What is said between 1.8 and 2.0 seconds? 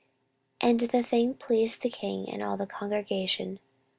the